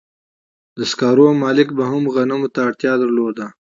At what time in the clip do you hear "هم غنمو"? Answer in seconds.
1.91-2.49